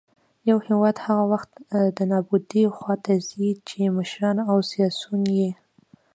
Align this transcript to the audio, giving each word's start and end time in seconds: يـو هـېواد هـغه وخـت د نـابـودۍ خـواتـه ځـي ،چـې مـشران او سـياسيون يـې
يـو 0.47 0.57
هـېواد 0.67 0.97
هـغه 1.05 1.23
وخـت 1.31 1.51
د 1.97 1.99
نـابـودۍ 2.11 2.63
خـواتـه 2.75 3.13
ځـي 3.27 3.49
،چـې 3.67 3.79
مـشران 3.97 4.37
او 4.49 4.57
سـياسيون 4.69 5.21
يـې 5.39 5.49